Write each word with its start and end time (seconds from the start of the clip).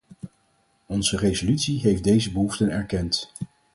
Onze 0.85 1.17
resolutie 1.17 1.79
heeft 1.79 2.03
deze 2.03 2.31
behoeften 2.31 2.69
erkend. 2.69 3.31